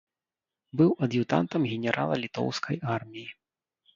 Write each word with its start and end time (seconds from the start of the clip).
Быў 0.79 0.91
ад'ютантам 1.07 1.61
генерала 1.73 2.15
літоўскай 2.23 2.77
арміі. 2.97 3.29